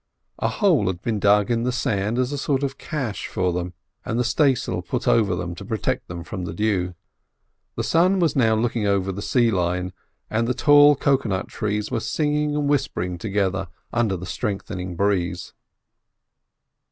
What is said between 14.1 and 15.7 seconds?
the strengthening breeze.